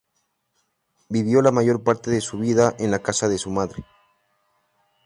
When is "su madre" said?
3.37-3.85